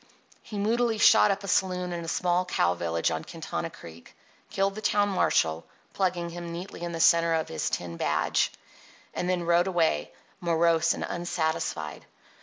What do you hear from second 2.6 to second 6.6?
village on Quintana Creek, killed the town marshal (plugging him